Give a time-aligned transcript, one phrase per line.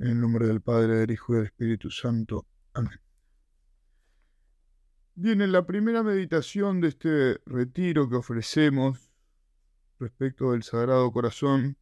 [0.00, 2.46] En el nombre del Padre, del Hijo y del Espíritu Santo.
[2.72, 2.98] Amén.
[5.14, 9.12] Bien, en la primera meditación de este retiro que ofrecemos
[9.98, 11.76] respecto del Sagrado Corazón,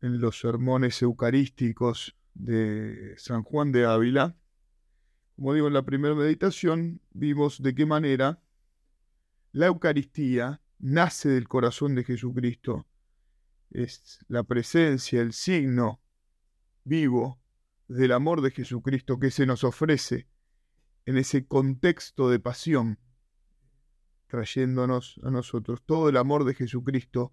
[0.00, 4.36] en los sermones eucarísticos de San Juan de Ávila,
[5.34, 8.40] como digo, en la primera meditación vimos de qué manera
[9.50, 12.86] la Eucaristía nace del corazón de Jesucristo.
[13.72, 16.00] Es la presencia, el signo
[16.86, 17.40] vivo
[17.88, 20.28] del amor de Jesucristo que se nos ofrece
[21.04, 22.98] en ese contexto de pasión,
[24.28, 27.32] trayéndonos a nosotros todo el amor de Jesucristo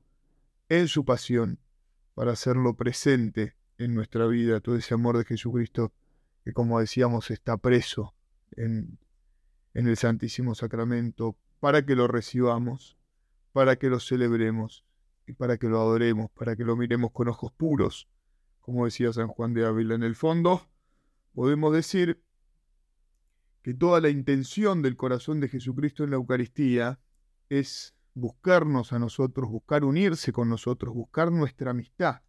[0.70, 1.60] en su pasión
[2.16, 5.94] para hacerlo presente en nuestra vida, todo ese amor de Jesucristo
[6.44, 8.16] que como decíamos está preso
[8.52, 9.00] en,
[9.76, 12.98] en el Santísimo Sacramento, para que lo recibamos,
[13.52, 14.84] para que lo celebremos
[15.28, 18.10] y para que lo adoremos, para que lo miremos con ojos puros,
[18.64, 19.94] como decía San Juan de Ávila.
[19.94, 20.66] En el fondo,
[21.34, 22.24] podemos decir
[23.62, 27.00] que toda la intención del corazón de Jesucristo en la Eucaristía
[27.50, 32.22] es buscarnos a nosotros, buscar unirse con nosotros, buscar nuestra amistad,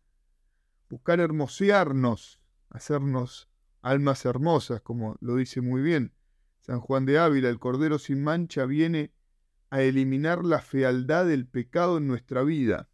[0.90, 3.48] buscar hermosearnos, hacernos
[3.80, 6.12] almas hermosas, como lo dice muy bien
[6.62, 9.12] San Juan de Ávila, el Cordero sin mancha viene
[9.70, 12.88] a eliminar la fealdad del pecado en nuestra vida,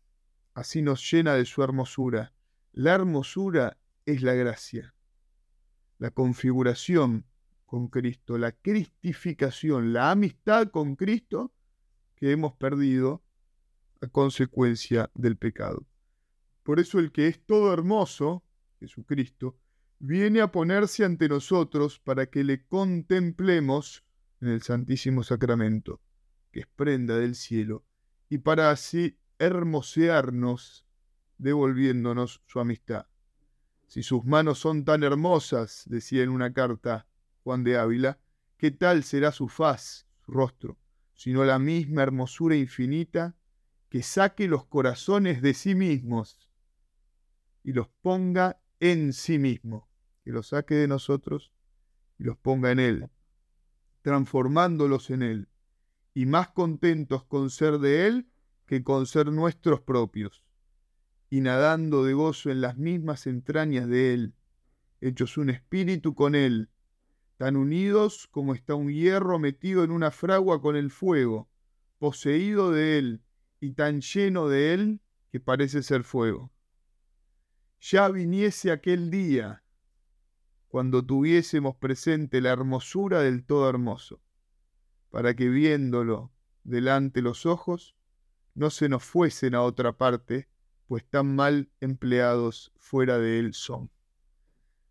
[0.55, 2.35] así nos llena de su hermosura.
[2.73, 4.95] La hermosura es la gracia,
[5.99, 7.27] la configuración
[7.67, 11.53] con Cristo, la cristificación, la amistad con Cristo
[12.17, 13.23] que hemos perdido
[14.01, 15.87] a consecuencia del pecado.
[16.63, 18.45] Por eso el que es todo hermoso,
[18.79, 19.57] Jesucristo,
[19.99, 24.05] viene a ponerse ante nosotros para que le contemplemos
[24.41, 26.01] en el Santísimo Sacramento,
[26.51, 27.85] que es prenda del cielo,
[28.29, 30.87] y para así hermosearnos,
[31.41, 33.07] devolviéndonos su amistad.
[33.87, 37.07] Si sus manos son tan hermosas, decía en una carta
[37.43, 38.19] Juan de Ávila,
[38.57, 40.79] ¿qué tal será su faz, su rostro,
[41.15, 43.35] sino la misma hermosura infinita
[43.89, 46.39] que saque los corazones de sí mismos
[47.65, 49.89] y los ponga en sí mismo,
[50.25, 51.53] que los saque de nosotros
[52.19, 53.11] y los ponga en Él,
[54.03, 55.49] transformándolos en Él,
[56.15, 58.31] y más contentos con ser de Él
[58.67, 60.45] que con ser nuestros propios,
[61.31, 64.35] y nadando de gozo en las mismas entrañas de Él,
[65.01, 66.69] hechos un espíritu con Él,
[67.41, 71.49] tan unidos como está un hierro metido en una fragua con el fuego,
[71.99, 73.23] poseído de él
[73.61, 75.01] y tan lleno de él
[75.33, 76.53] que parece ser fuego.
[77.81, 79.63] Ya viniese aquel día
[80.69, 84.21] cuando tuviésemos presente la hermosura del todo hermoso,
[85.11, 87.97] para que viéndolo delante los ojos,
[88.55, 90.49] no se nos fuesen a otra parte,
[90.91, 93.93] pues tan mal empleados fuera de él son.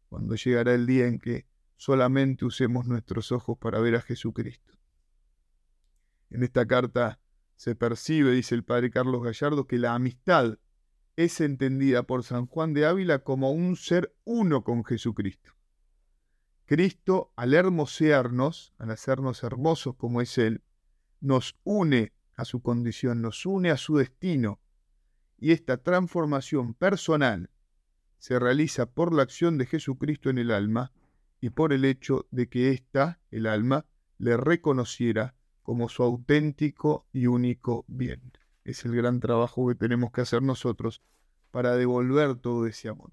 [0.08, 1.46] Cuando llegará el día en que
[1.76, 4.78] solamente usemos nuestros ojos para ver a Jesucristo.
[6.30, 7.20] En esta carta
[7.58, 10.58] se percibe, dice el padre Carlos Gallardo, que la amistad
[11.18, 15.52] es entendida por San Juan de Ávila como un ser uno con Jesucristo.
[16.66, 20.64] Cristo, al hermosearnos, al hacernos hermosos como es Él,
[21.20, 24.62] nos une a su condición, nos une a su destino.
[25.40, 27.50] Y esta transformación personal
[28.18, 30.92] se realiza por la acción de Jesucristo en el alma
[31.40, 33.86] y por el hecho de que ésta, el alma,
[34.18, 38.34] le reconociera como su auténtico y único bien.
[38.66, 41.02] Es el gran trabajo que tenemos que hacer nosotros
[41.52, 43.12] para devolver todo ese amor.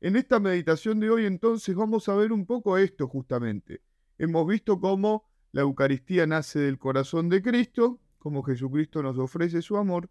[0.00, 3.82] En esta meditación de hoy entonces vamos a ver un poco esto justamente.
[4.18, 9.76] Hemos visto cómo la Eucaristía nace del corazón de Cristo, cómo Jesucristo nos ofrece su
[9.76, 10.10] amor.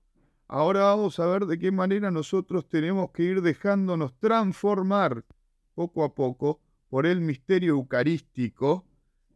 [0.53, 5.23] Ahora vamos a ver de qué manera nosotros tenemos que ir dejándonos transformar
[5.75, 6.59] poco a poco
[6.89, 8.85] por el misterio eucarístico,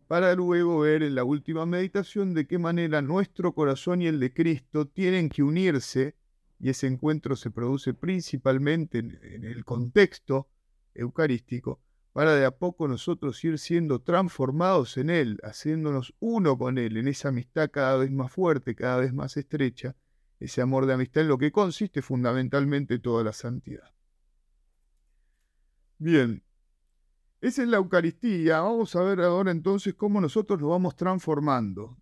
[0.07, 4.33] para luego ver en la última meditación de qué manera nuestro corazón y el de
[4.33, 6.17] Cristo tienen que unirse,
[6.59, 10.49] y ese encuentro se produce principalmente en, el contexto
[10.93, 11.79] eucarístico,
[12.11, 17.07] para de a poco nosotros ir siendo transformados en Él, haciéndonos uno con Él, en
[17.07, 19.95] esa amistad cada vez más fuerte, cada vez más estrecha,
[20.39, 23.91] ese amor de amistad en lo que consiste fundamentalmente toda la santidad.
[25.97, 26.43] Bien,
[27.41, 28.61] esa es la Eucaristía.
[28.61, 31.97] Vamos a ver ahora entonces cómo nosotros lo vamos transformando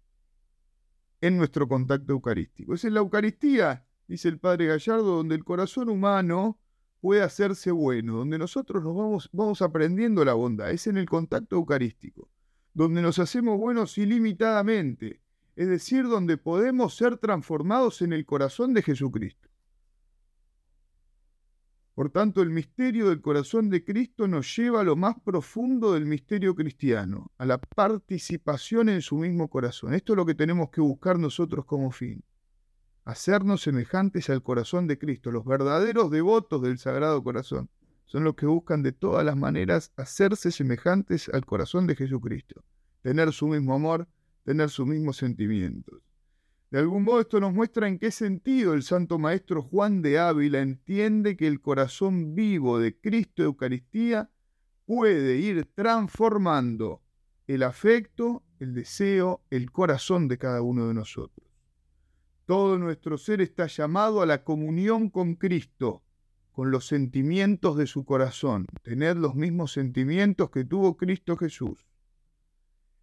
[1.22, 2.74] en nuestro contacto eucarístico.
[2.74, 6.60] Esa es la Eucaristía, dice el Padre Gallardo, donde el corazón humano
[7.00, 10.72] puede hacerse bueno, donde nosotros nos vamos, vamos aprendiendo la bondad.
[10.72, 12.30] Es en el contacto eucarístico,
[12.74, 15.23] donde nos hacemos buenos ilimitadamente,
[15.56, 19.50] es decir, donde podemos ser transformados en el corazón de Jesucristo.
[21.94, 26.08] Por tanto, el misterio del corazón de Cristo nos lleva a lo más profundo del
[26.08, 29.94] misterio cristiano, a la participación en su mismo corazón.
[29.94, 32.24] Esto es lo que tenemos que buscar nosotros como fin.
[33.06, 35.32] Hacernos semejantes al corazón de Cristo.
[35.32, 37.70] Los verdaderos devotos del Sagrado Corazón
[38.06, 42.64] son los que buscan de todas las maneras hacerse semejantes al corazón de Jesucristo.
[43.04, 44.08] Tener su mismo amor,
[44.44, 46.02] tener sus mismos sentimientos.
[46.70, 50.60] De algún modo esto nos muestra en qué sentido el Santo Maestro Juan de Ávila
[50.60, 54.32] entiende que el corazón vivo de Cristo Eucaristía
[54.86, 57.02] puede ir transformando
[57.46, 61.48] el afecto, el deseo, el corazón de cada uno de nosotros.
[62.46, 66.04] Todo nuestro ser está llamado a la comunión con Cristo,
[66.52, 71.86] con los sentimientos de su corazón, tener los mismos sentimientos que tuvo Cristo Jesús.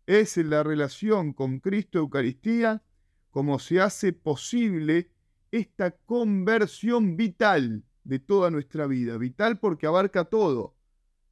[0.06, 2.82] Es la relación con Cristo Eucaristía
[3.30, 5.10] cómo se hace posible
[5.50, 9.16] esta conversión vital de toda nuestra vida.
[9.18, 10.74] Vital porque abarca todo.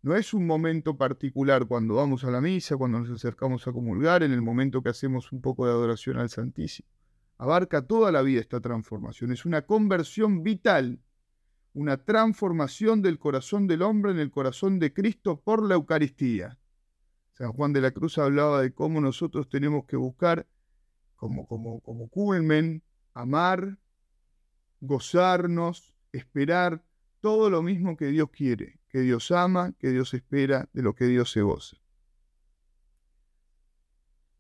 [0.00, 4.22] No es un momento particular cuando vamos a la misa, cuando nos acercamos a comulgar,
[4.22, 6.88] en el momento que hacemos un poco de adoración al Santísimo.
[7.36, 9.32] Abarca toda la vida esta transformación.
[9.32, 11.00] Es una conversión vital,
[11.74, 16.57] una transformación del corazón del hombre en el corazón de Cristo por la Eucaristía.
[17.38, 20.48] San Juan de la Cruz hablaba de cómo nosotros tenemos que buscar
[21.14, 22.82] como, como, como culmen,
[23.14, 23.78] amar,
[24.80, 26.84] gozarnos, esperar
[27.20, 31.04] todo lo mismo que Dios quiere, que Dios ama, que Dios espera, de lo que
[31.04, 31.76] Dios se goza.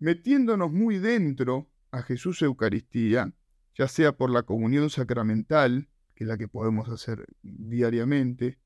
[0.00, 3.32] Metiéndonos muy dentro a Jesús Eucaristía,
[3.76, 8.58] ya sea por la comunión sacramental, que es la que podemos hacer diariamente,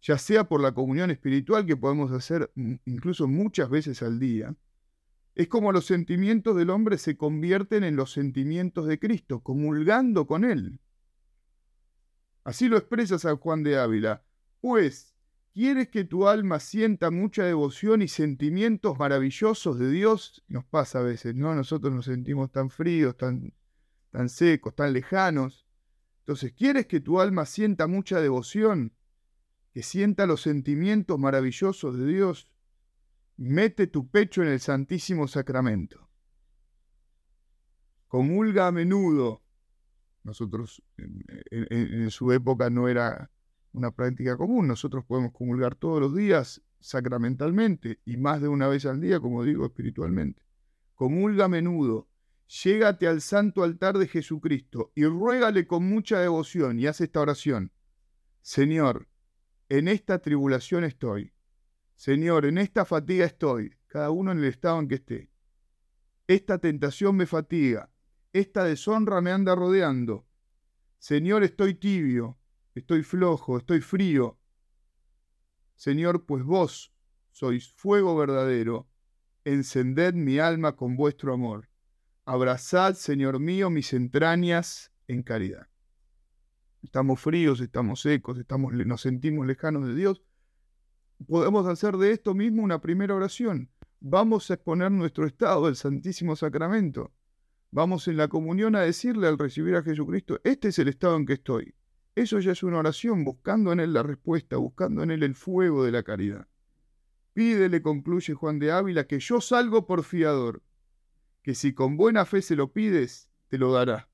[0.00, 2.50] ya sea por la comunión espiritual que podemos hacer
[2.84, 4.54] incluso muchas veces al día,
[5.34, 10.44] es como los sentimientos del hombre se convierten en los sentimientos de Cristo, comulgando con
[10.44, 10.80] Él.
[12.42, 14.24] Así lo expresa San Juan de Ávila.
[14.60, 15.14] Pues,
[15.54, 20.42] ¿quieres que tu alma sienta mucha devoción y sentimientos maravillosos de Dios?
[20.48, 21.54] Nos pasa a veces, ¿no?
[21.54, 23.54] Nosotros nos sentimos tan fríos, tan,
[24.10, 25.66] tan secos, tan lejanos.
[26.20, 28.92] Entonces, ¿quieres que tu alma sienta mucha devoción?
[29.78, 32.50] Que sienta los sentimientos maravillosos de Dios
[33.36, 36.10] mete tu pecho en el Santísimo Sacramento.
[38.08, 39.40] Comulga a menudo.
[40.24, 43.30] Nosotros en, su época no era
[43.70, 44.66] una práctica común.
[44.66, 49.44] Nosotros podemos comulgar todos los días sacramentalmente y más de una vez al día, como
[49.44, 50.42] digo, espiritualmente.
[50.96, 52.08] Comulga a menudo.
[52.48, 57.70] Llégate al santo altar de Jesucristo y ruégale con mucha devoción y haz esta oración.
[58.42, 59.06] Señor,
[59.68, 61.32] en esta tribulación estoy
[61.98, 65.32] Señor, en esta fatiga estoy, cada uno en el estado en que esté.
[66.28, 67.90] Esta tentación me fatiga,
[68.32, 70.24] esta deshonra me anda rodeando.
[71.00, 72.38] Señor, estoy tibio,
[72.76, 74.38] estoy flojo, estoy frío.
[75.74, 76.94] Señor, pues vos
[77.32, 78.88] sois fuego verdadero,
[79.44, 81.68] encended mi alma con vuestro amor.
[82.24, 85.66] Abrazad, Señor mío, mis entrañas en caridad.
[86.82, 90.22] Estamos fríos, estamos secos, estamos, nos sentimos lejanos de Dios
[91.26, 93.70] podemos hacer de esto mismo una primera oración.
[94.00, 97.12] Vamos a exponer nuestro estado del Santísimo Sacramento.
[97.70, 101.26] Vamos en la comunión a decirle al recibir a Jesucristo, este es el estado en
[101.26, 101.74] que estoy.
[102.14, 105.84] Eso ya es una oración, buscando en él la respuesta, buscando en él el fuego
[105.84, 106.46] de la caridad.
[107.34, 110.62] Pídele, concluye Juan de Ávila, que yo salgo por fiador,
[111.42, 114.07] que si con buena fe se lo pides, te lo dará.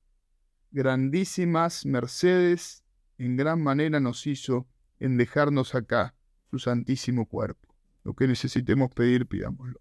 [0.75, 2.83] Grandísimas mercedes
[3.17, 4.67] en gran manera nos hizo
[4.99, 6.15] en dejarnos acá,
[6.51, 7.73] su santísimo cuerpo.
[8.03, 9.79] Lo que necesitemos pedir, pidámoslo.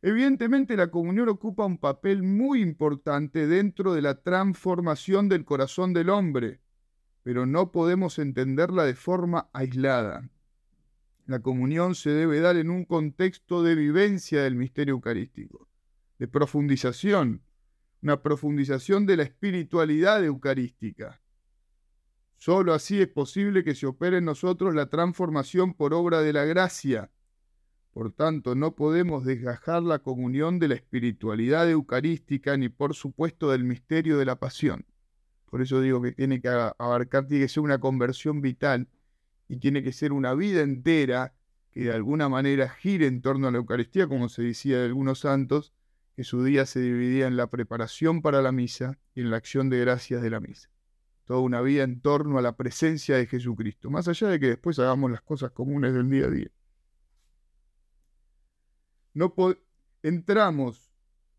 [0.00, 6.08] Evidentemente la comunión ocupa un papel muy importante dentro de la transformación del corazón del
[6.08, 6.62] hombre,
[7.22, 10.30] pero no podemos entenderla de forma aislada.
[11.26, 15.68] La comunión se debe dar en un contexto de vivencia del misterio eucarístico,
[16.18, 17.42] de profundización,
[18.02, 21.20] una profundización de la espiritualidad eucarística.
[22.36, 26.44] Solo así es posible que se opere en nosotros la transformación por obra de la
[26.46, 27.10] gracia.
[27.92, 33.64] Por tanto, no podemos desgajar la comunión de la espiritualidad eucarística ni por supuesto del
[33.64, 34.86] misterio de la pasión.
[35.50, 38.88] Por eso digo que tiene que abarcar, tiene que ser una conversión vital
[39.48, 41.34] y tiene que ser una vida entera
[41.72, 45.20] que de alguna manera gire en torno a la Eucaristía, como se decía de algunos
[45.20, 45.72] santos,
[46.20, 49.70] que su día se dividía en la preparación para la misa y en la acción
[49.70, 50.68] de gracias de la misa.
[51.24, 54.78] Toda una vida en torno a la presencia de Jesucristo, más allá de que después
[54.78, 56.50] hagamos las cosas comunes del día a día.
[59.14, 59.34] No
[60.02, 60.92] entramos,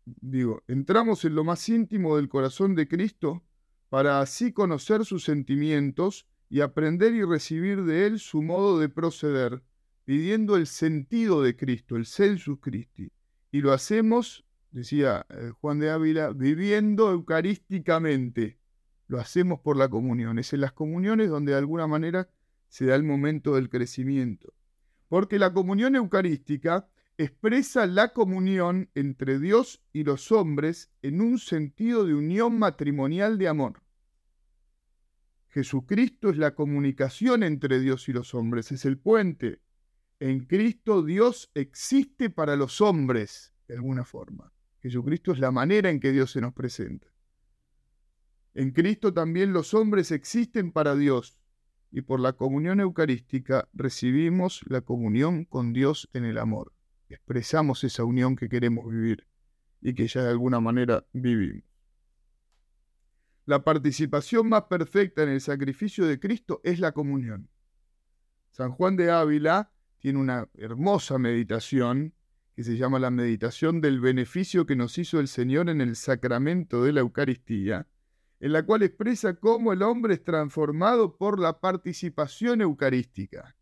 [0.04, 3.44] digo, entramos en lo más íntimo del corazón de Cristo
[3.88, 9.62] para así conocer sus sentimientos y aprender y recibir de Él su modo de proceder,
[10.04, 13.12] pidiendo el sentido de Cristo, el sensus Christi.
[13.52, 18.58] Y lo hacemos, decía eh, Juan de Ávila, viviendo eucarísticamente.
[19.06, 20.38] Lo hacemos por la comunión.
[20.38, 22.28] Es en las comuniones donde de alguna manera
[22.68, 24.54] se da el momento del crecimiento.
[25.08, 26.88] Porque la comunión eucarística
[27.18, 33.48] expresa la comunión entre Dios y los hombres en un sentido de unión matrimonial de
[33.48, 33.82] amor.
[35.48, 39.60] Jesucristo es la comunicación entre Dios y los hombres, es el puente.
[40.18, 44.50] En Cristo Dios existe para los hombres, de alguna forma.
[44.82, 47.06] Jesucristo es la manera en que Dios se nos presenta.
[48.54, 51.40] En Cristo también los hombres existen para Dios
[51.90, 56.72] y por la comunión eucarística recibimos la comunión con Dios en el amor
[57.12, 59.26] expresamos esa unión que queremos vivir
[59.80, 61.64] y que ya de alguna manera vivimos.
[63.44, 67.50] La participación más perfecta en el sacrificio de Cristo es la comunión.
[68.50, 72.14] San Juan de Ávila tiene una hermosa meditación
[72.54, 76.84] que se llama la meditación del beneficio que nos hizo el Señor en el sacramento
[76.84, 77.88] de la Eucaristía,
[78.40, 83.56] en la cual expresa cómo el hombre es transformado por la participación eucarística.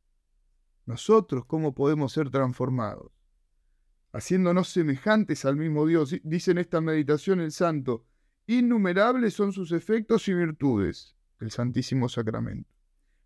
[0.86, 3.12] Nosotros, ¿cómo podemos ser transformados?
[4.12, 6.14] haciéndonos semejantes al mismo Dios.
[6.22, 8.06] Dice en esta meditación el santo,
[8.46, 12.70] innumerables son sus efectos y virtudes del Santísimo Sacramento.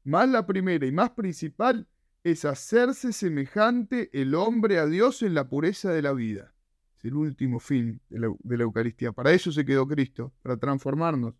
[0.04, 1.88] Más la primera y más principal
[2.24, 6.52] es hacerse semejante el hombre a Dios en la pureza de la vida.
[6.96, 9.12] Es el último fin de la, Eucaristía.
[9.12, 11.34] Para eso se quedó Cristo, para transformarnos.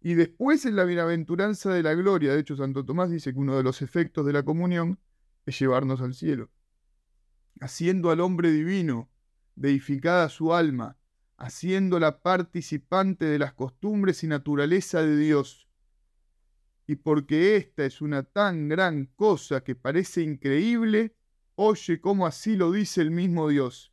[0.00, 3.56] Y después en la bienaventuranza de la gloria, de hecho Santo Tomás dice que uno
[3.56, 4.98] de los efectos de la comunión
[5.44, 6.50] es llevarnos al cielo
[7.60, 9.10] haciendo al hombre divino,
[9.54, 10.96] deificada su alma,
[11.36, 15.68] haciéndola participante de las costumbres y naturaleza de Dios.
[16.86, 21.14] Y porque esta es una tan gran cosa que parece increíble,
[21.54, 23.92] oye cómo así lo dice el mismo Dios.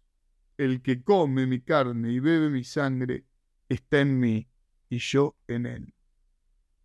[0.58, 3.26] El que come mi carne y bebe mi sangre
[3.70, 4.48] está en mí
[4.90, 5.94] y yo en él.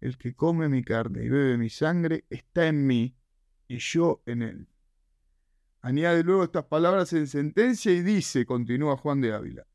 [0.01, 3.17] El que come mi carne y bebe mi sangre está en mí
[3.67, 4.69] y yo en él.
[5.81, 9.67] Añade luego estas palabras en sentencia y dice, continúa Juan de Ávila,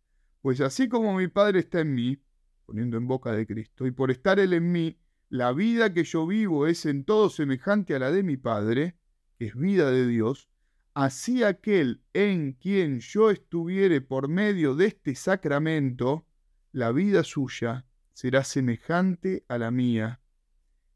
[0.41, 2.21] pues así como mi Padre está en mí,
[2.65, 4.97] poniendo en boca de Cristo, y por estar Él en mí,
[5.31, 8.97] la vida que yo vivo es en todo semejante a la de mi Padre,
[9.39, 10.50] que es vida de Dios,
[10.93, 16.27] así aquel en quien yo estuviere por medio de este sacramento,
[16.73, 20.19] la vida suya será semejante a la mía,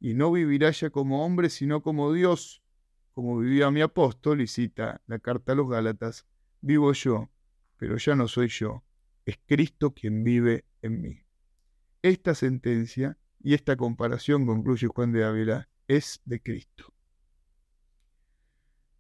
[0.02, 2.62] y no vivirá ya como hombre, sino como Dios,
[3.14, 6.26] como vivía mi apóstol, y cita la carta a los Gálatas,
[6.60, 7.30] vivo yo,
[7.78, 8.84] pero ya no soy yo,
[9.24, 11.20] es Cristo quien vive en mí.
[12.02, 16.92] Esta sentencia y esta comparación, concluye Juan de Ávila, es de Cristo.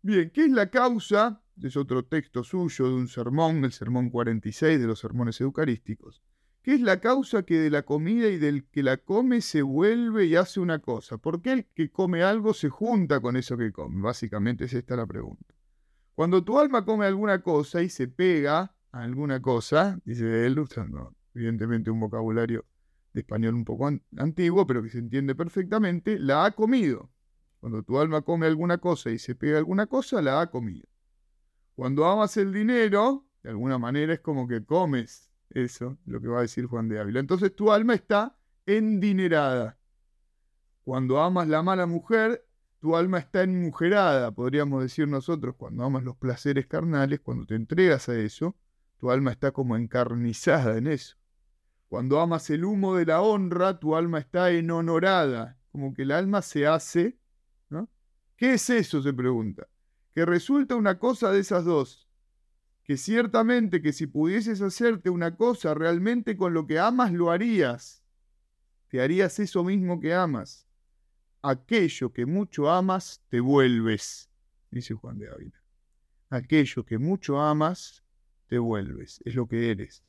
[0.03, 1.41] Bien, ¿qué es la causa?
[1.63, 6.21] Es otro texto suyo de un sermón, el sermón 46 de los sermones eucarísticos.
[6.61, 10.25] ¿Qué es la causa que de la comida y del que la come se vuelve
[10.25, 11.17] y hace una cosa?
[11.17, 13.99] ¿Por qué el que come algo se junta con eso que come?
[13.99, 15.55] Básicamente es esta la pregunta.
[16.13, 21.15] Cuando tu alma come alguna cosa y se pega a alguna cosa, dice él, usando
[21.33, 22.63] evidentemente un vocabulario
[23.15, 27.09] de español un poco antiguo, pero que se entiende perfectamente, la ha comido.
[27.59, 30.87] Cuando tu alma come alguna cosa y se pega alguna cosa, la ha comido.
[31.73, 36.39] Cuando amas el dinero, de alguna manera es como que comes eso, lo que va
[36.39, 37.21] a decir Juan de Ávila.
[37.21, 39.79] Entonces tu alma está endinerada.
[40.83, 42.45] Cuando amas la mala mujer,
[42.79, 48.09] tu alma está enmujerada, podríamos decir nosotros, cuando amas los placeres carnales, cuando te entregas
[48.09, 48.55] a eso,
[48.97, 51.15] tu alma está como encarnizada en eso.
[51.87, 56.41] Cuando amas el humo de la honra, tu alma está enhonorada, como que el alma
[56.41, 57.17] se hace.
[58.37, 59.01] ¿Qué es eso?
[59.01, 59.67] se pregunta.
[60.13, 62.09] Que resulta una cosa de esas dos,
[62.83, 68.03] que ciertamente que si pudieses hacerte una cosa realmente con lo que amas, lo harías.
[68.89, 70.67] Te harías eso mismo que amas.
[71.41, 74.29] Aquello que mucho amas, te vuelves,
[74.71, 75.63] dice Juan de Ávila.
[76.29, 78.03] Aquello que mucho amas,
[78.47, 80.03] te vuelves, es lo que eres.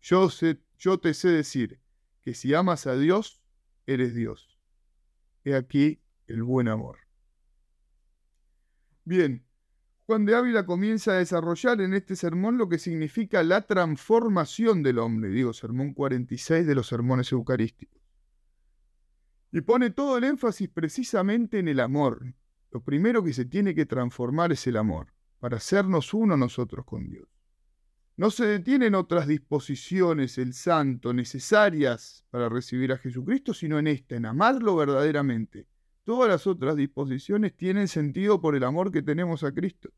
[0.00, 1.80] Sé, yo te sé decir
[2.22, 3.40] que si amas a Dios,
[3.86, 4.58] eres Dios.
[5.44, 6.98] He aquí el buen amor.
[9.04, 9.46] Bien,
[10.06, 14.98] Juan de Ávila comienza a desarrollar en este sermón lo que significa la transformación del
[14.98, 18.00] hombre, digo, sermón 46 de los sermones eucarísticos.
[19.52, 22.34] Y pone todo el énfasis precisamente en el amor.
[22.70, 27.08] Lo primero que se tiene que transformar es el amor, para hacernos uno nosotros con
[27.08, 27.35] Dios.
[28.16, 34.16] No se detienen otras disposiciones, el santo, necesarias para recibir a Jesucristo, sino en esta,
[34.16, 35.66] en amarlo verdaderamente
[36.06, 39.90] Todas las otras disposiciones tienen sentido por el amor que tenemos a Cristo.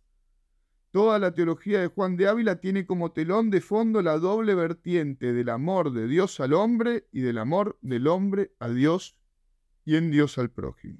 [0.90, 5.34] Toda la teología de Juan de Ávila tiene como telón de fondo la doble vertiente
[5.34, 9.18] del amor de Dios al hombre y del amor del hombre a Dios
[9.84, 10.98] y en Dios al prójimo.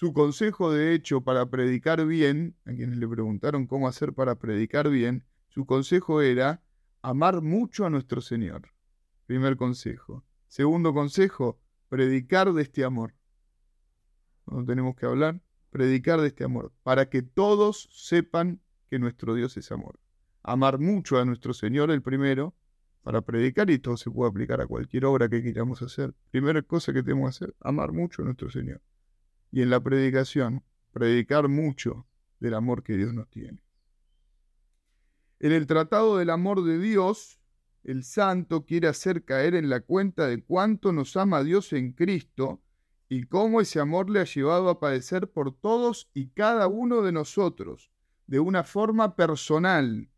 [0.00, 4.88] Su consejo, de hecho, para predicar bien, a quienes le preguntaron cómo hacer para predicar
[4.88, 6.62] bien, su consejo era
[7.02, 8.70] amar mucho a nuestro Señor.
[9.26, 10.24] Primer consejo.
[10.48, 13.12] Segundo consejo, predicar de este amor.
[14.46, 19.58] No tenemos que hablar, predicar de este amor, para que todos sepan que nuestro Dios
[19.58, 20.00] es amor.
[20.42, 22.54] Amar mucho a nuestro Señor el primero,
[23.02, 26.14] para predicar, y todo se puede aplicar a cualquier obra que queramos hacer.
[26.30, 28.80] Primera cosa que tenemos que hacer, amar mucho a nuestro Señor.
[29.52, 32.06] Y en la predicación, predicar mucho
[32.38, 33.62] del amor que Dios nos tiene.
[35.38, 37.40] En el Tratado del Amor de Dios,
[37.82, 42.60] el santo quiere hacer caer en la cuenta de cuánto nos ama Dios en Cristo
[43.08, 47.12] y cómo ese amor le ha llevado a padecer por todos y cada uno de
[47.12, 47.90] nosotros,
[48.26, 50.10] de una forma personal,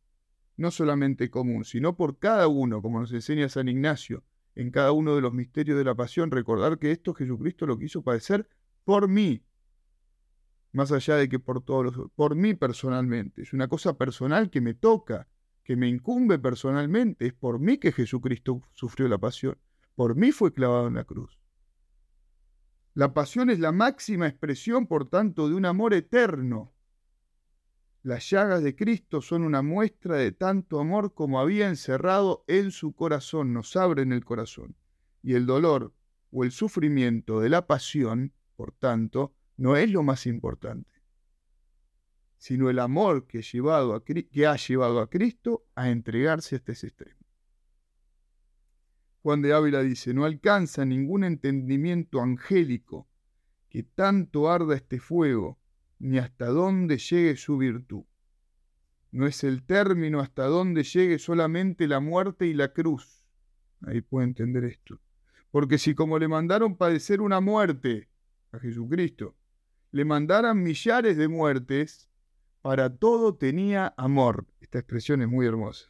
[0.57, 4.25] no solamente común, sino por cada uno, como nos enseña San Ignacio,
[4.55, 8.03] en cada uno de los misterios de la pasión, recordar que esto Jesucristo lo quiso
[8.03, 8.49] padecer
[8.85, 9.43] por mí,
[10.73, 14.61] más allá de que por todos los, por mí personalmente, es una cosa personal que
[14.61, 15.29] me toca,
[15.65, 17.27] que me incumbe personalmente.
[17.27, 19.59] Es por mí que Jesucristo sufrió la pasión.
[19.95, 21.39] Por mí fue clavado en la cruz.
[22.95, 26.75] La pasión es la máxima expresión, por tanto, de un amor eterno.
[28.03, 32.95] Las llagas de Cristo son una muestra de tanto amor como había encerrado en su
[32.95, 34.77] corazón, nos abren el corazón.
[35.23, 35.95] Y el dolor
[36.33, 40.93] o el sufrimiento de la pasión, por tanto, no es lo más importante
[42.43, 47.21] sino el amor que, a, ha llevado a Cristo a entregarse hasta ese extremo.
[49.23, 53.09] Juan de Ávila dice, no alcanza ningún entendimiento angélico
[53.69, 55.61] que tanto arda este fuego,
[56.01, 58.03] ni hasta dónde llegue su virtud.
[59.13, 63.25] No es el término hasta dónde llegue solamente la muerte y la cruz.
[63.83, 65.01] Ahí puede entender esto.
[65.53, 68.09] Porque si como le mandaron padecer una muerte
[68.53, 69.35] a Jesucristo,
[69.91, 72.09] le mandaran millares de muertes,
[72.61, 74.47] para todo tenía amor.
[74.61, 75.89] Esta expresión es muy hermosa.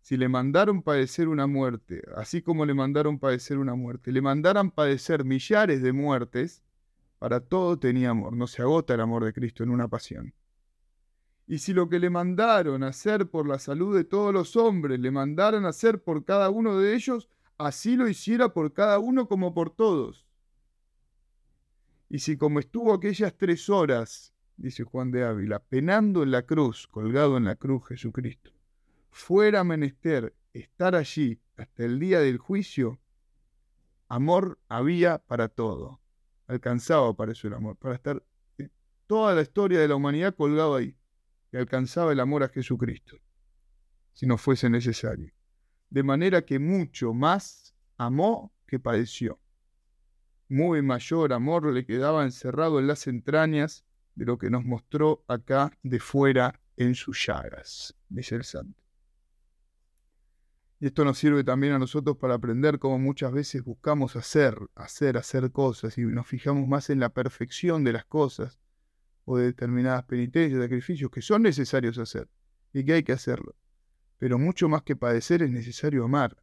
[0.00, 4.70] Si le mandaron padecer una muerte, así como le mandaron padecer una muerte, le mandaran
[4.70, 6.62] padecer millares de muertes,
[7.18, 8.34] para todo tenía amor.
[8.34, 10.32] No se agota el amor de Cristo en una pasión.
[11.46, 15.10] Y si lo que le mandaron hacer por la salud de todos los hombres, le
[15.10, 19.70] mandaran hacer por cada uno de ellos, así lo hiciera por cada uno como por
[19.70, 20.29] todos.
[22.10, 26.86] Y si como estuvo aquellas tres horas dice Juan de Ávila, penando en la cruz,
[26.88, 28.50] colgado en la cruz Jesucristo,
[29.10, 33.00] fuera menester estar allí hasta el día del juicio,
[34.08, 36.00] amor había para todo.
[36.48, 38.22] Alcanzaba para eso el amor, para estar
[38.58, 38.68] eh,
[39.06, 40.96] toda la historia de la humanidad colgado ahí,
[41.52, 43.18] y alcanzaba el amor a Jesucristo,
[44.12, 45.32] si no fuese necesario.
[45.88, 49.38] De manera que mucho más amó que padeció.
[50.50, 53.84] Muy mayor amor le quedaba encerrado en las entrañas
[54.16, 58.82] de lo que nos mostró acá de fuera en sus llagas, dice el santo.
[60.80, 65.18] Y esto nos sirve también a nosotros para aprender cómo muchas veces buscamos hacer, hacer,
[65.18, 68.58] hacer cosas y nos fijamos más en la perfección de las cosas
[69.26, 72.28] o de determinadas penitencias, sacrificios que son necesarios hacer
[72.72, 73.54] y que hay que hacerlo.
[74.18, 76.42] Pero mucho más que padecer es necesario amar.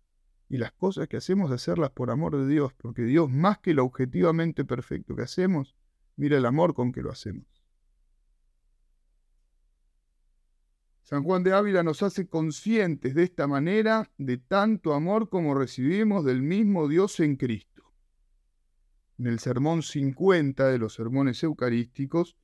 [0.49, 3.83] Y las cosas que hacemos, hacerlas por amor de Dios, porque Dios, más que lo
[3.83, 5.75] objetivamente perfecto que hacemos,
[6.15, 7.45] mira el amor con que lo hacemos.
[11.03, 16.25] San Juan de Ávila nos hace conscientes de esta manera de tanto amor como recibimos
[16.25, 17.93] del mismo Dios en Cristo.
[19.17, 22.35] En el sermón 50 de los sermones eucarísticos,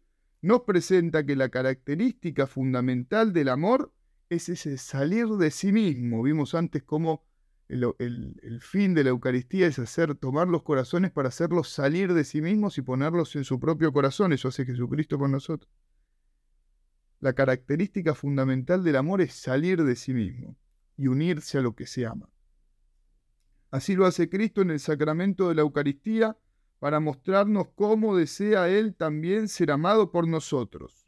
[0.41, 3.93] nos presenta que la característica fundamental del amor
[4.29, 6.23] es ese salir de sí mismo.
[6.23, 7.23] Vimos antes cómo
[7.69, 12.41] el, fin de la Eucaristía es hacer, tomar los corazones para hacerlos salir de sí
[12.41, 14.33] mismos y ponerlos en su propio corazón.
[14.33, 15.69] Eso hace Jesucristo con nosotros
[17.23, 20.57] la característica fundamental del amor es salir de sí mismo
[20.97, 22.29] y unirse a lo que se ama.
[23.71, 26.37] Así lo hace Cristo en el sacramento de la Eucaristía
[26.79, 31.07] para mostrarnos cómo desea Él también ser amado por nosotros.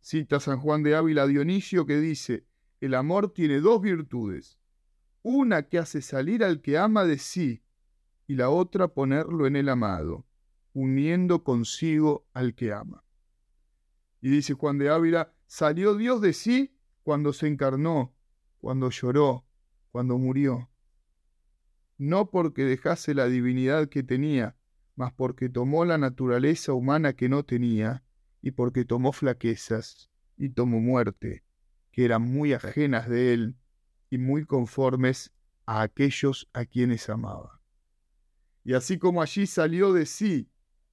[0.00, 2.46] Cita San Juan de Ávila Dionisio que dice,
[2.80, 4.57] el amor tiene dos virtudes,
[5.28, 7.62] una que hace salir al que ama de sí
[8.26, 10.26] y la otra ponerlo en el amado,
[10.72, 13.04] uniendo consigo al que ama.
[14.22, 18.14] Y dice Juan de Ávila, salió Dios de sí cuando se encarnó,
[18.56, 19.44] cuando lloró,
[19.90, 20.70] cuando murió.
[21.98, 24.56] No porque dejase la divinidad que tenía,
[24.96, 28.02] mas porque tomó la naturaleza humana que no tenía,
[28.40, 31.44] y porque tomó flaquezas, y tomó muerte,
[31.92, 33.56] que eran muy ajenas de él,
[34.10, 35.32] y muy conformes
[35.66, 37.60] a aquellos a quienes amaba.
[38.64, 40.50] Y así como allí salió de sí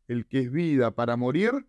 [0.08, 1.68] el que es vida para morir,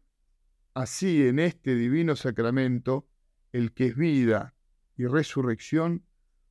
[0.75, 3.09] así en este divino sacramento,
[3.53, 4.55] el que es vida
[4.97, 6.05] y resurrección,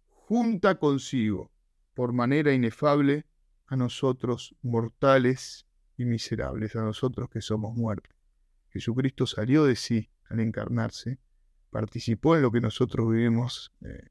[0.08, 1.52] junta consigo,
[1.94, 3.26] por manera inefable,
[3.68, 5.66] a nosotros mortales
[5.98, 8.14] y miserables, a nosotros que somos muertos.
[8.70, 11.20] Jesucristo salió de sí al encarnarse,
[11.70, 14.10] participó en lo que nosotros vivimos eh,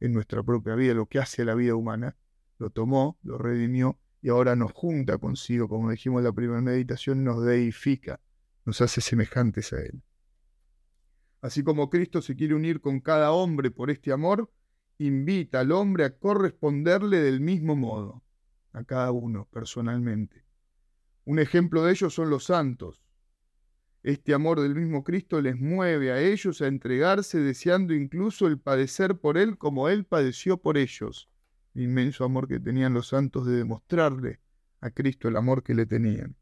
[0.00, 2.16] en nuestra propia vida, lo que hace a la vida humana,
[2.58, 7.24] lo tomó, lo redimió y ahora nos junta consigo, como dijimos en la primera meditación,
[7.24, 8.20] nos deifica,
[8.64, 10.02] nos hace semejantes a Él.
[11.40, 14.50] Así como Cristo se quiere unir con cada hombre por este amor,
[14.98, 18.24] invita al hombre a corresponderle del mismo modo,
[18.72, 20.44] a cada uno personalmente.
[21.24, 23.02] Un ejemplo de ello son los santos.
[24.02, 29.18] Este amor del mismo Cristo les mueve a ellos a entregarse deseando incluso el padecer
[29.18, 31.28] por Él como Él padeció por ellos.
[31.74, 34.40] El inmenso amor que tenían los santos de demostrarle
[34.80, 36.36] a Cristo el amor que le tenían.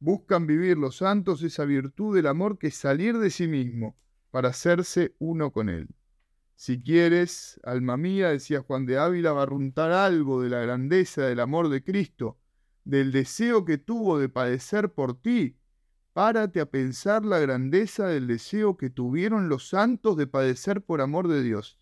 [0.00, 3.96] buscan vivir los santos esa virtud del amor que es salir de sí mismo
[4.30, 5.88] para hacerse uno con Él.
[6.56, 11.68] Si quieres, alma mía, decía Juan de Ávila, barruntar algo de la grandeza del amor
[11.68, 12.38] de Cristo,
[12.84, 15.56] del deseo que tuvo de padecer por ti,
[16.14, 21.26] párate a pensar la grandeza del deseo que tuvieron los santos de padecer por amor
[21.26, 21.78] de Dios.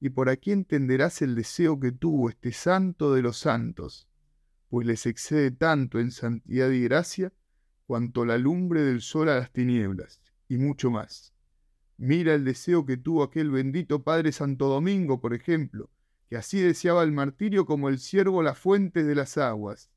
[0.00, 4.08] Y por aquí entenderás el deseo que tuvo este santo de los santos,
[4.68, 7.32] pues les excede tanto en santidad y gracia
[7.86, 11.34] cuanto la lumbre del sol a las tinieblas, y mucho más.
[11.98, 15.90] Mira el deseo que tuvo aquel bendito Padre Santo Domingo, por ejemplo,
[16.26, 19.91] que así deseaba el martirio como el ciervo las fuentes de las aguas,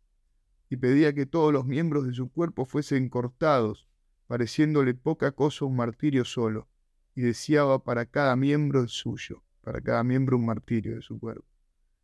[0.70, 3.88] y pedía que todos los miembros de su cuerpo fuesen cortados,
[4.28, 6.68] pareciéndole poca cosa un martirio solo,
[7.16, 11.46] y deseaba para cada miembro el suyo, para cada miembro un martirio de su cuerpo.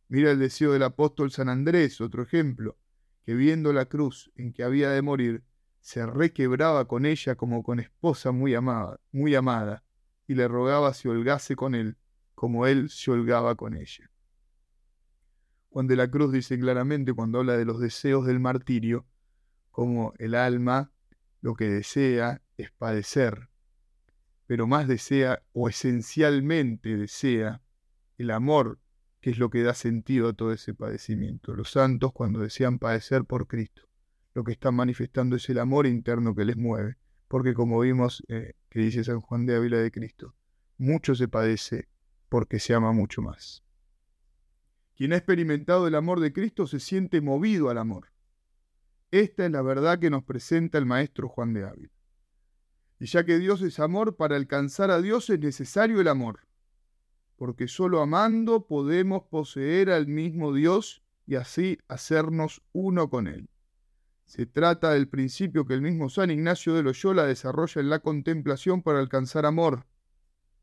[0.08, 2.76] Mira el deseo del apóstol San Andrés, otro ejemplo,
[3.24, 5.42] que viendo la cruz en que había de morir,
[5.80, 9.82] se requebraba con ella como con esposa muy amada, muy amada,
[10.28, 11.96] y le rogaba se holgase con él,
[12.34, 14.11] como él se holgaba con ella.
[15.72, 19.06] Juan de la Cruz dice claramente cuando habla de los deseos del martirio,
[19.70, 20.92] como el alma
[21.40, 23.48] lo que desea es padecer,
[24.46, 27.62] pero más desea o esencialmente desea
[28.18, 28.80] el amor,
[29.22, 31.54] que es lo que da sentido a todo ese padecimiento.
[31.54, 33.88] Los santos cuando desean padecer por Cristo,
[34.34, 38.52] lo que están manifestando es el amor interno que les mueve, porque como vimos eh,
[38.68, 40.34] que dice San Juan de Ávila de Cristo,
[40.76, 41.88] mucho se padece
[42.28, 43.61] porque se ama mucho más.
[45.02, 48.12] Quien ha experimentado el amor de Cristo se siente movido al amor.
[49.10, 51.92] Esta es la verdad que nos presenta el maestro Juan de Ávila.
[53.00, 56.46] Y ya que Dios es amor, para alcanzar a Dios es necesario el amor,
[57.34, 63.50] porque solo amando podemos poseer al mismo Dios y así hacernos uno con Él.
[64.24, 68.82] Se trata del principio que el mismo San Ignacio de Loyola desarrolla en la contemplación
[68.82, 69.84] para alcanzar amor.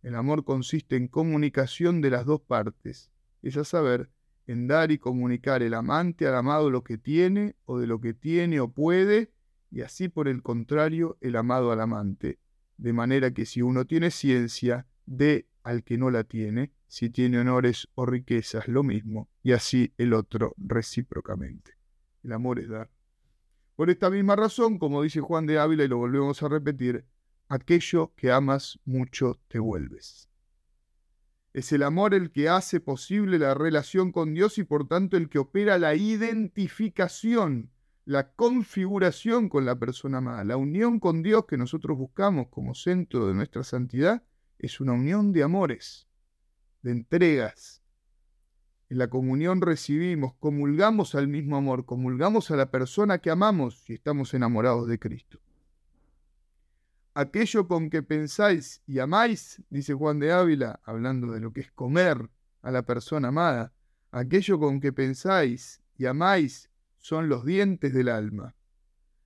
[0.01, 4.09] El amor consiste en comunicación de las dos partes, es a saber,
[4.49, 8.15] en dar y comunicar el amante al amado lo que tiene o de lo que
[8.15, 9.31] tiene o puede,
[9.69, 12.39] y así por el contrario el amado al amante,
[12.77, 17.37] de manera que si uno tiene ciencia, dé al que no la tiene, si tiene
[17.37, 21.73] honores o riquezas, lo mismo, y así el otro recíprocamente.
[22.23, 22.89] El amor es dar.
[23.75, 27.05] Por esta misma razón, como dice Juan de Ávila, y lo volvemos a repetir,
[27.49, 30.28] aquello que amas mucho te vuelves.
[31.51, 35.29] Es el amor el que hace posible la relación con Dios y por tanto el
[35.29, 37.71] que opera la identificación,
[38.05, 40.43] la configuración con la persona amada.
[40.43, 44.23] La unión con Dios que nosotros buscamos como centro de nuestra santidad
[44.59, 46.07] es una unión de amores,
[46.83, 47.81] de entregas.
[48.89, 53.93] En la comunión recibimos, comulgamos al mismo amor, comulgamos a la persona que amamos si
[53.93, 55.39] estamos enamorados de Cristo
[57.19, 61.71] aquello con que pensáis y amáis, dice Juan de Ávila, hablando de lo que es
[61.71, 62.29] comer
[62.61, 63.73] a la persona amada,
[64.11, 68.55] aquello con que pensáis y amáis son los dientes del alma.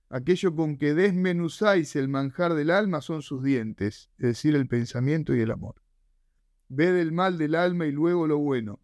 [0.08, 5.32] Aquello con que desmenuzáis el manjar del alma son sus dientes, es decir, el pensamiento
[5.34, 5.76] y el amor.
[6.68, 8.80] Ved el mal del alma y luego lo bueno,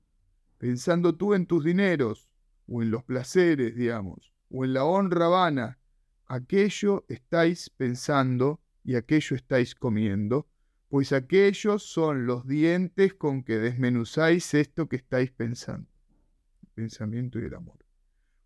[0.59, 2.29] pensando tú en tus dineros,
[2.69, 5.81] o en los placeres, digamos, o en la honra vana,
[6.27, 10.49] aquello estáis pensando y aquello estáis comiendo,
[10.89, 15.89] pues aquellos son los dientes con que desmenuzáis esto que estáis pensando.
[16.63, 17.79] El pensamiento y el amor.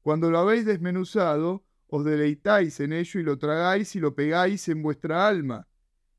[0.03, 4.83] Cuando lo habéis desmenuzado, os deleitáis en ello y lo tragáis y lo pegáis en
[4.83, 5.67] vuestra alma.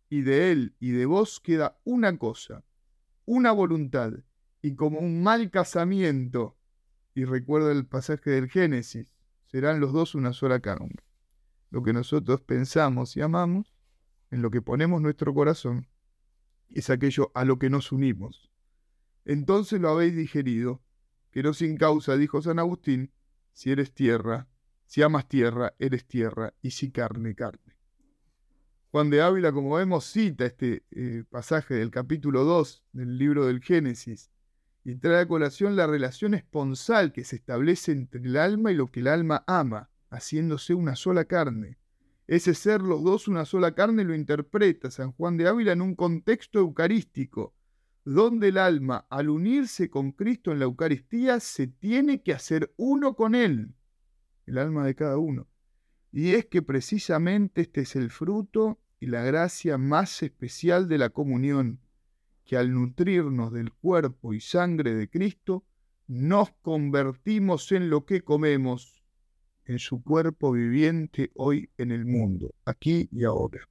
[0.09, 2.63] Y de él y de vos queda una cosa,
[3.25, 4.13] una voluntad,
[4.61, 6.57] y como un mal casamiento,
[7.13, 9.13] y recuerda el pasaje del Génesis,
[9.45, 10.95] serán los dos una sola carne.
[11.69, 13.74] Lo que nosotros pensamos y amamos,
[14.35, 15.87] en lo que ponemos nuestro corazón,
[16.69, 18.51] es aquello a lo que nos unimos.
[19.23, 20.81] Entonces lo habéis digerido,
[21.31, 23.13] que no sin causa, dijo San Agustín,
[23.53, 24.49] si eres tierra,
[24.87, 27.77] si amas tierra, eres tierra, y si carne, carne.
[28.91, 33.61] Juan de Ávila, como vemos, cita este eh, pasaje del capítulo 2 del libro del
[33.61, 34.31] Génesis
[34.83, 38.91] y trae a colación la relación esponsal que se establece entre el alma y lo
[38.91, 41.77] que el alma ama, haciéndose una sola carne.
[42.27, 45.95] Ese ser los dos una sola carne lo interpreta San Juan de Ávila en un
[45.95, 47.53] contexto eucarístico,
[48.03, 53.15] donde el alma, al unirse con Cristo en la Eucaristía, se tiene que hacer uno
[53.15, 53.73] con Él,
[54.45, 55.47] el alma de cada uno.
[56.11, 61.09] Y es que precisamente este es el fruto y la gracia más especial de la
[61.09, 61.79] comunión,
[62.45, 65.65] que al nutrirnos del cuerpo y sangre de Cristo,
[66.07, 68.94] nos convertimos en lo que comemos,
[69.65, 73.67] en su cuerpo viviente hoy en el mundo, aquí y ahora.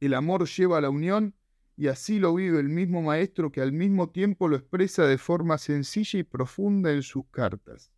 [0.00, 1.34] El amor lleva a la unión
[1.76, 5.58] y así lo vive el mismo maestro que al mismo tiempo lo expresa de forma
[5.58, 7.92] sencilla y profunda en sus cartas.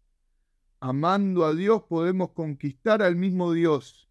[0.81, 4.09] Amando a Dios podemos conquistar al mismo Dios,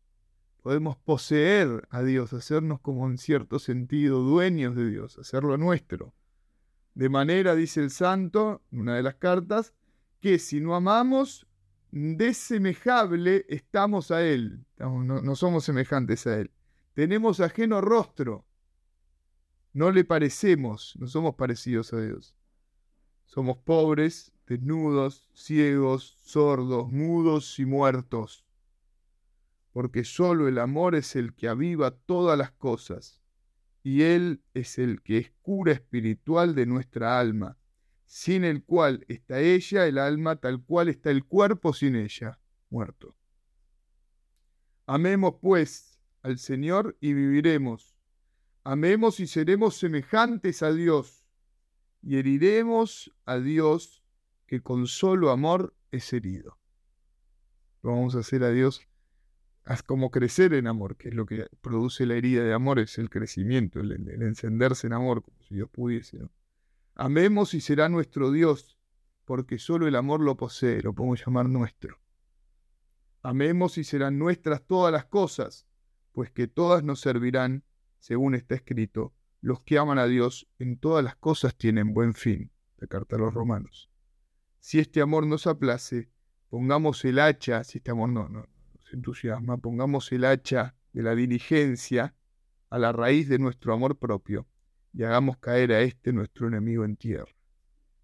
[0.61, 6.13] podemos poseer a Dios, hacernos como en cierto sentido dueños de Dios, hacerlo nuestro.
[6.93, 9.73] De manera, dice el santo, en una de las cartas,
[10.19, 11.46] que si no amamos,
[11.97, 16.51] desemejable estamos a Él, no, somos semejantes a Él.
[16.93, 18.45] Tenemos ajeno rostro,
[19.73, 22.35] no le parecemos, no somos parecidos a Dios.
[23.25, 28.45] Somos pobres, desnudos, ciegos, sordos, mudos y muertos.
[29.71, 33.21] Porque solo el amor es el que aviva todas las cosas,
[33.83, 37.57] y Él es el que es cura espiritual de nuestra alma,
[38.07, 42.39] sin el cual está ella, el alma, tal cual está el cuerpo sin ella,
[42.71, 43.15] muerto.
[44.87, 47.97] Amemos pues al Señor y viviremos
[48.69, 51.25] Amemos y seremos semejantes a Dios,
[52.01, 54.03] y heriremos a Dios
[54.45, 56.59] que con solo amor es herido.
[57.81, 58.85] Lo vamos a hacer a Dios
[59.85, 63.09] como crecer en amor, que es lo que produce la herida de amor, es el
[63.09, 66.19] crecimiento, el, encenderse en amor, como si Dios pudiese.
[66.99, 68.75] Amemos y será nuestro Dios,
[69.23, 71.99] porque solo el amor lo posee, lo podemos llamar nuestro.
[73.21, 75.67] Amemos y serán nuestras todas las cosas,
[76.11, 77.63] pues que todas nos servirán
[77.99, 82.51] según está escrito, los que aman a Dios en todas las cosas tienen buen fin.
[82.77, 83.91] La carta a los romanos.
[84.59, 86.09] Si este amor nos aplace,
[86.49, 88.47] pongamos el hacha, si este amor no, nos
[88.91, 92.15] entusiasma, pongamos el hacha de la diligencia
[92.71, 94.47] a la raíz de nuestro amor propio
[94.97, 97.31] y hagamos caer a este nuestro enemigo en tierra.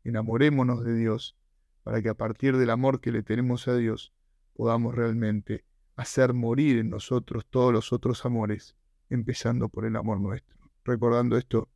[0.03, 1.35] Enamorémonos de Dios
[1.81, 4.13] para que a partir del amor que le tenemos a Dios
[4.53, 8.75] podamos realmente hacer morir en nosotros todos los otros amores
[9.09, 10.55] empezando por el amor nuestro.
[10.85, 11.67] Recordando esto,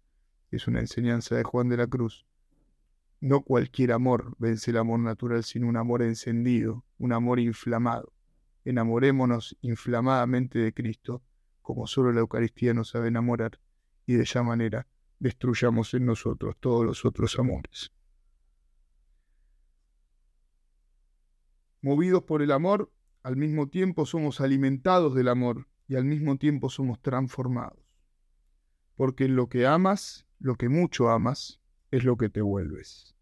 [0.52, 2.28] es una enseñanza de Juan de la Cruz.
[3.20, 8.14] No cualquier amor vence el amor natural, sino un amor encendido, un amor inflamado.
[8.66, 11.24] Enamorémonos inflamadamente de Cristo,
[11.64, 13.60] como solo la Eucaristía nos sabe enamorar,
[14.06, 14.86] y de esa manera
[15.20, 17.92] destruyamos en nosotros todos los otros amores.
[21.82, 22.92] Movidos por el amor,
[23.24, 27.80] al mismo tiempo somos alimentados del amor, y al mismo tiempo somos transformados.
[28.96, 33.16] Porque lo que amas, lo que mucho amas, es lo que te vuelves.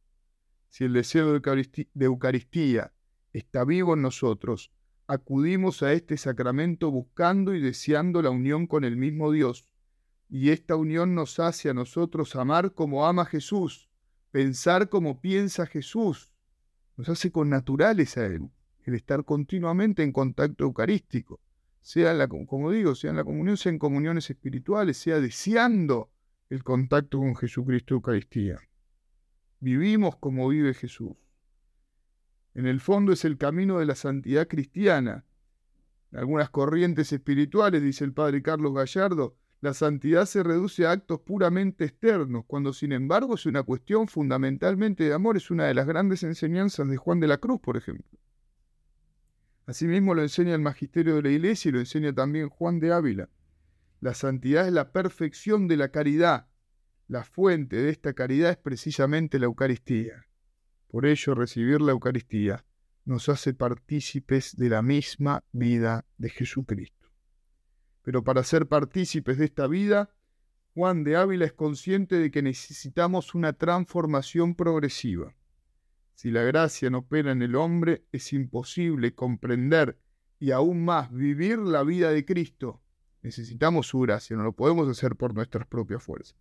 [0.70, 2.94] Si el deseo de Eucaristía,
[3.34, 4.72] está vivo en nosotros,
[5.08, 9.68] acudimos a este sacramento buscando y deseando la unión con el mismo Dios,
[10.30, 13.90] y esta unión nos hace a nosotros amar como ama Jesús,
[14.32, 16.34] pensar como piensa Jesús,
[16.98, 18.50] nos hace con naturales a Él,
[18.84, 21.40] el estar continuamente en contacto eucarístico
[21.86, 26.10] sea, la, como digo, sea en la comunión, sea en comuniones espirituales, sea deseando
[26.50, 28.60] el contacto con Jesucristo Eucaristía.
[29.60, 31.16] Vivimos como vive Jesús.
[32.56, 35.26] En el fondo es el camino de la santidad cristiana.
[36.12, 41.22] En algunas corrientes espirituales, dice el padre Carlos Gallardo, la santidad se reduce a actos
[41.22, 45.88] puramente externos, cuando sin embargo es una cuestión fundamentalmente de amor, es una de las
[45.88, 48.20] grandes enseñanzas de Juan de la Cruz, por ejemplo.
[49.66, 53.32] Asimismo lo enseña el magisterio de la Iglesia y lo enseña también Juan de Ávila.
[54.02, 56.46] La santidad es la perfección de la caridad.
[57.08, 60.28] La fuente de esta caridad es precisamente la Eucaristía.
[60.90, 62.64] Por ello, recibir la Eucaristía
[63.04, 67.05] nos hace partícipes de la misma vida de Jesucristo.
[68.06, 70.12] Pero para ser partícipes de esta vida,
[70.76, 75.34] Juan de Ávila es consciente de que necesitamos una transformación progresiva.
[76.14, 79.98] Si la gracia no opera en el hombre, es imposible comprender
[80.40, 82.80] y aún más vivir la vida de Cristo.
[83.24, 86.38] Necesitamos su gracia, no lo podemos hacer por nuestras propias fuerzas.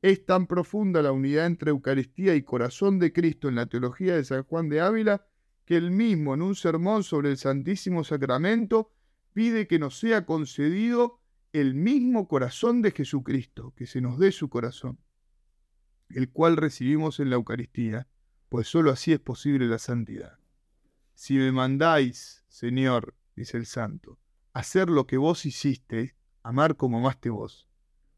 [0.00, 4.24] Es tan profunda la unidad entre Eucaristía y corazón de Cristo en la teología de
[4.24, 5.26] San Juan de Ávila
[5.66, 8.92] que él mismo en un sermón sobre el Santísimo Sacramento
[9.36, 11.20] pide que nos sea concedido
[11.52, 14.98] el mismo corazón de Jesucristo, que se nos dé su corazón,
[16.08, 18.08] el cual recibimos en la Eucaristía,
[18.48, 20.38] pues sólo así es posible la santidad.
[21.12, 24.18] Si me mandáis, Señor, dice el santo,
[24.54, 27.68] hacer lo que vos hiciste, amar como amaste vos,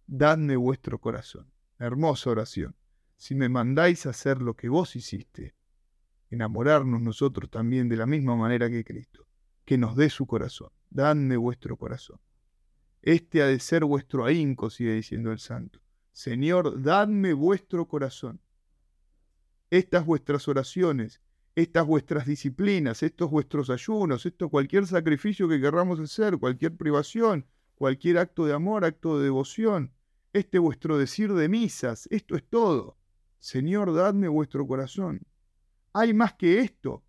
[0.07, 1.51] dadme vuestro corazón.
[1.81, 2.77] Hermosa oración.
[3.17, 5.57] Si me mandáis hacer lo que vos hiciste,
[6.31, 9.27] enamorarnos nosotros también de la misma manera que Cristo,
[9.65, 12.19] que nos dé su corazón, dadme vuestro corazón.
[13.03, 15.81] Este ha de ser vuestro ahínco, sigue diciendo el santo.
[16.13, 18.41] Señor, dadme vuestro corazón.
[19.71, 21.21] Estas vuestras oraciones,
[21.55, 28.19] estas vuestras disciplinas, estos vuestros ayunos, esto cualquier sacrificio que querramos hacer, cualquier privación, cualquier
[28.19, 29.93] acto de amor, acto de devoción,
[30.33, 32.97] este vuestro decir de misas, esto es todo.
[33.39, 35.21] Señor, dadme vuestro corazón.
[35.93, 37.05] Hay más que esto.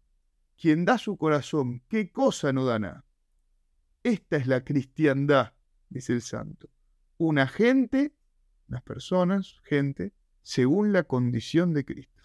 [0.60, 3.04] Quien da su corazón, ¿qué cosa no da
[4.04, 5.54] Esta es la cristiandad,
[5.90, 6.70] dice el santo.
[7.18, 8.14] Una gente,
[8.70, 12.24] unas personas, gente, según la condición de Cristo.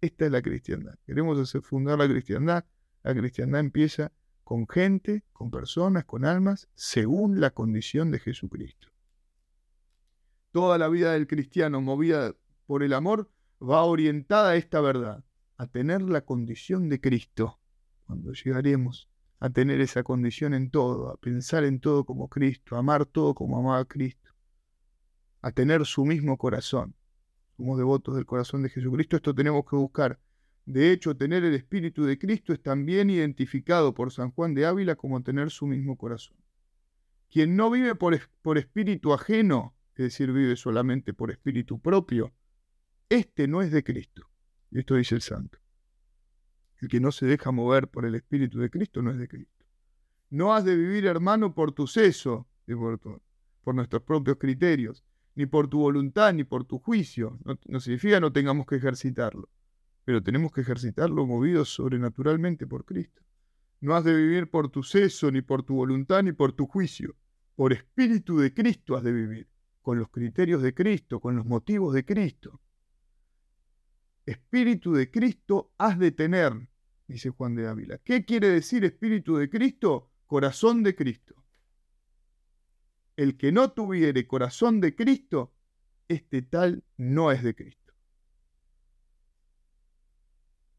[0.00, 0.96] Esta es la cristiandad.
[1.06, 2.64] Queremos hacer fundar la cristiandad.
[3.04, 8.88] La cristiandad empieza con gente, con personas, con almas, según la condición de Jesucristo.
[10.50, 12.34] Toda la vida del cristiano movida
[12.66, 13.30] por el amor
[13.62, 15.24] va orientada a esta verdad,
[15.56, 17.60] a tener la condición de Cristo.
[18.04, 19.08] Cuando llegaremos
[19.44, 23.34] a tener esa condición en todo, a pensar en todo como Cristo, a amar todo
[23.34, 24.30] como amaba Cristo,
[25.42, 26.94] a tener su mismo corazón.
[27.58, 30.18] Somos devotos del corazón de Jesucristo, esto tenemos que buscar.
[30.64, 34.96] De hecho, tener el Espíritu de Cristo es también identificado por San Juan de Ávila
[34.96, 36.38] como tener su mismo corazón.
[37.28, 42.32] Quien no vive por, por espíritu ajeno, es decir, vive solamente por espíritu propio,
[43.10, 44.26] este no es de Cristo.
[44.70, 45.58] Esto dice el santo.
[46.84, 49.64] El que no se deja mover por el espíritu de Cristo no es de Cristo.
[50.28, 53.22] No has de vivir, hermano, por tu seso, por,
[53.62, 55.02] por nuestros propios criterios,
[55.34, 57.38] ni por tu voluntad, ni por tu juicio.
[57.42, 59.48] No, no significa no tengamos que ejercitarlo,
[60.04, 63.22] pero tenemos que ejercitarlo movidos sobrenaturalmente por Cristo.
[63.80, 67.16] No has de vivir por tu seso, ni por tu voluntad, ni por tu juicio.
[67.56, 69.48] Por espíritu de Cristo has de vivir
[69.80, 72.60] con los criterios de Cristo, con los motivos de Cristo.
[74.26, 76.68] Espíritu de Cristo has de tener,
[77.06, 77.98] dice Juan de Ávila.
[77.98, 80.10] ¿Qué quiere decir Espíritu de Cristo?
[80.26, 81.34] Corazón de Cristo.
[83.16, 85.52] El que no tuviere corazón de Cristo,
[86.08, 87.92] este tal no es de Cristo.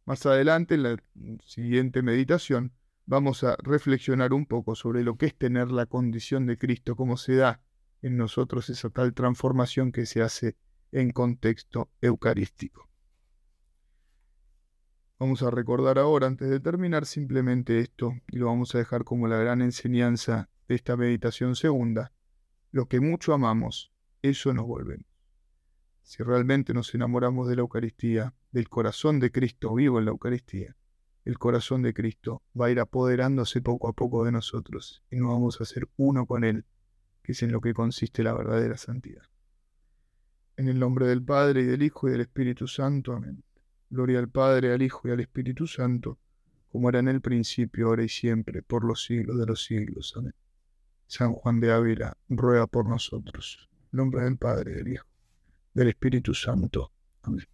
[0.06, 1.04] Más adelante, en la
[1.46, 2.74] siguiente meditación,
[3.06, 7.18] vamos a reflexionar un poco sobre lo que es tener la condición de Cristo, cómo
[7.18, 7.62] se da
[8.02, 10.58] en nosotros esa tal transformación que se hace
[10.92, 12.88] en contexto eucarístico.
[15.18, 19.28] Vamos a recordar ahora, antes de terminar, simplemente esto, y lo vamos a dejar como
[19.28, 22.12] la gran enseñanza de esta meditación segunda.
[22.72, 25.06] Lo que mucho amamos, eso nos volvemos.
[26.04, 30.76] Si realmente nos enamoramos de la Eucaristía, del corazón de Cristo vivo en la Eucaristía,
[31.24, 35.30] el corazón de Cristo va a ir apoderándose poco a poco de nosotros y nos
[35.30, 36.66] vamos a hacer uno con Él
[37.26, 39.24] que es en lo que consiste la verdadera santidad.
[40.58, 43.14] En el nombre del Padre y del Hijo y del Espíritu Santo.
[43.14, 43.44] Amén.
[43.96, 46.20] Gloria al Padre, al Hijo y al Espíritu Santo,
[46.70, 50.14] como era en el principio, ahora y siempre, por los siglos de los siglos.
[50.18, 50.36] Amén.
[51.08, 53.70] San Juan de Ávila, ruega por nosotros.
[53.94, 55.08] En nombre del Padre, del Hijo,
[55.74, 56.92] del Espíritu Santo.
[57.22, 57.46] Amén.